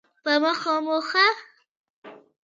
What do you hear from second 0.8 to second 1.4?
مو ښه؟